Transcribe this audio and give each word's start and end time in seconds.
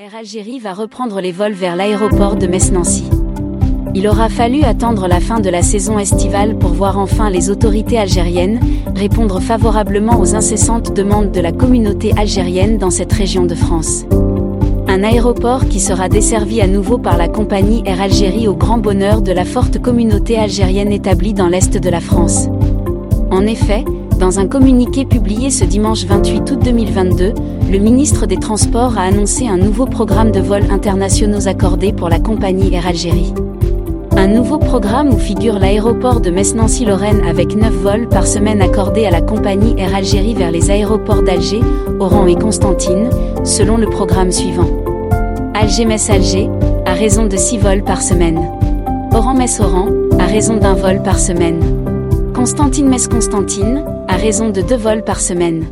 Air 0.00 0.14
Algérie 0.14 0.60
va 0.60 0.74
reprendre 0.74 1.20
les 1.20 1.32
vols 1.32 1.54
vers 1.54 1.74
l'aéroport 1.74 2.36
de 2.36 2.46
Metz-Nancy. 2.46 3.02
Il 3.96 4.06
aura 4.06 4.28
fallu 4.28 4.62
attendre 4.62 5.08
la 5.08 5.18
fin 5.18 5.40
de 5.40 5.50
la 5.50 5.60
saison 5.60 5.98
estivale 5.98 6.56
pour 6.56 6.70
voir 6.70 7.00
enfin 7.00 7.30
les 7.30 7.50
autorités 7.50 7.98
algériennes 7.98 8.60
répondre 8.94 9.40
favorablement 9.40 10.20
aux 10.20 10.36
incessantes 10.36 10.94
demandes 10.94 11.32
de 11.32 11.40
la 11.40 11.50
communauté 11.50 12.12
algérienne 12.16 12.78
dans 12.78 12.90
cette 12.90 13.12
région 13.12 13.44
de 13.44 13.56
France. 13.56 14.04
Un 14.86 15.02
aéroport 15.02 15.66
qui 15.66 15.80
sera 15.80 16.08
desservi 16.08 16.60
à 16.60 16.68
nouveau 16.68 16.98
par 16.98 17.16
la 17.16 17.26
compagnie 17.26 17.82
Air 17.84 18.00
Algérie 18.00 18.46
au 18.46 18.54
grand 18.54 18.78
bonheur 18.78 19.20
de 19.20 19.32
la 19.32 19.44
forte 19.44 19.80
communauté 19.82 20.38
algérienne 20.38 20.92
établie 20.92 21.34
dans 21.34 21.48
l'Est 21.48 21.76
de 21.76 21.90
la 21.90 22.00
France. 22.00 22.46
En 23.32 23.44
effet, 23.46 23.84
dans 24.18 24.40
un 24.40 24.48
communiqué 24.48 25.04
publié 25.04 25.50
ce 25.50 25.64
dimanche 25.64 26.04
28 26.04 26.50
août 26.50 26.58
2022, 26.62 27.34
le 27.70 27.78
ministre 27.78 28.26
des 28.26 28.36
Transports 28.36 28.98
a 28.98 29.02
annoncé 29.02 29.46
un 29.46 29.56
nouveau 29.56 29.86
programme 29.86 30.32
de 30.32 30.40
vols 30.40 30.70
internationaux 30.70 31.46
accordés 31.46 31.92
pour 31.92 32.08
la 32.08 32.18
compagnie 32.18 32.74
Air 32.74 32.88
Algérie. 32.88 33.32
Un 34.16 34.26
nouveau 34.26 34.58
programme 34.58 35.14
où 35.14 35.18
figure 35.18 35.60
l'aéroport 35.60 36.20
de 36.20 36.30
Metz-Nancy-Lorraine 36.30 37.22
avec 37.28 37.54
9 37.54 37.72
vols 37.72 38.08
par 38.08 38.26
semaine 38.26 38.60
accordés 38.60 39.06
à 39.06 39.10
la 39.12 39.20
compagnie 39.20 39.74
Air 39.78 39.94
Algérie 39.94 40.34
vers 40.34 40.50
les 40.50 40.70
aéroports 40.70 41.22
d'Alger, 41.22 41.60
Oran 42.00 42.26
et 42.26 42.34
Constantine, 42.34 43.10
selon 43.44 43.76
le 43.76 43.86
programme 43.86 44.32
suivant. 44.32 44.68
Alger-Metz-Alger, 45.54 46.50
à 46.86 46.92
raison 46.92 47.26
de 47.26 47.36
6 47.36 47.58
vols 47.58 47.84
par 47.84 48.02
semaine. 48.02 48.40
Oran-Metz-Oran, 49.12 49.88
à 50.18 50.26
raison 50.26 50.56
d'un 50.56 50.74
vol 50.74 51.02
par 51.02 51.18
semaine. 51.18 51.60
Constantine-Metz-Constantine, 52.38 53.84
à 54.06 54.14
raison 54.14 54.50
de 54.50 54.60
deux 54.60 54.76
vols 54.76 55.02
par 55.02 55.20
semaine. 55.20 55.66